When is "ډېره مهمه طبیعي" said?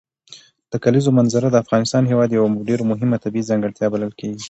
2.67-3.47